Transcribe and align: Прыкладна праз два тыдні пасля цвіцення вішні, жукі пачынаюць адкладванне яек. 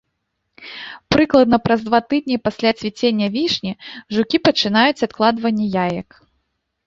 Прыкладна 1.15 1.57
праз 1.65 1.79
два 1.89 1.99
тыдні 2.13 2.37
пасля 2.47 2.71
цвіцення 2.79 3.27
вішні, 3.35 3.73
жукі 4.15 4.37
пачынаюць 4.49 5.03
адкладванне 5.09 5.67
яек. 5.87 6.09